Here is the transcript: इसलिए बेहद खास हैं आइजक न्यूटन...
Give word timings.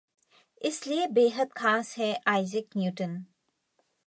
इसलिए 0.61 1.07
बेहद 1.07 1.51
खास 1.53 1.95
हैं 1.97 2.15
आइजक 2.27 2.77
न्यूटन... 2.77 3.15